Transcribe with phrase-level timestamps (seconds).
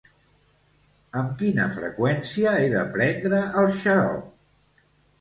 [1.21, 4.29] Amb quina freqüència he de prendre el xarop?